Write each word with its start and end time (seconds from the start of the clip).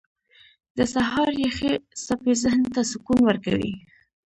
•د 0.77 0.79
سهار 0.93 1.29
یخې 1.45 1.71
څپې 2.05 2.33
ذهن 2.43 2.63
ته 2.73 2.81
سکون 2.91 3.19
ورکوي. 3.25 3.73